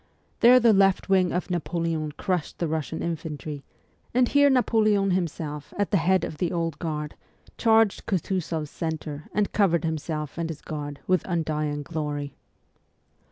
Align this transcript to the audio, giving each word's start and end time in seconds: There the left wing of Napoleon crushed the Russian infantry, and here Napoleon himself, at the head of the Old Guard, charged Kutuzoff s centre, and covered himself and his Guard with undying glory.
There 0.39 0.59
the 0.59 0.73
left 0.73 1.09
wing 1.09 1.31
of 1.31 1.51
Napoleon 1.51 2.11
crushed 2.13 2.57
the 2.57 2.67
Russian 2.67 3.03
infantry, 3.03 3.63
and 4.15 4.27
here 4.27 4.49
Napoleon 4.49 5.11
himself, 5.11 5.75
at 5.77 5.91
the 5.91 5.97
head 5.97 6.23
of 6.23 6.39
the 6.39 6.51
Old 6.51 6.79
Guard, 6.79 7.13
charged 7.55 8.07
Kutuzoff 8.07 8.63
s 8.63 8.71
centre, 8.71 9.25
and 9.31 9.51
covered 9.53 9.83
himself 9.83 10.39
and 10.39 10.49
his 10.49 10.63
Guard 10.63 11.01
with 11.05 11.21
undying 11.27 11.83
glory. 11.83 12.33